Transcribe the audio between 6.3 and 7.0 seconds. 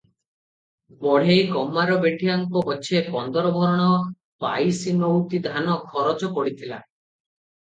ପଡିଥିଲା।